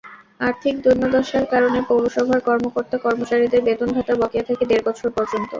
আর্থিক 0.39 0.75
দৈন্যদশার 0.83 1.45
কারণে 1.51 1.79
পৌরসভার 1.89 2.39
কর্মকর্তা-কর্মচারীদের 2.47 3.61
বেতন-ভাতা 3.63 4.13
বকেয়া 4.21 4.47
থাকে 4.49 4.63
দেড় 4.69 4.83
বছর 4.87 5.07
পর্যন্ত। 5.11 5.47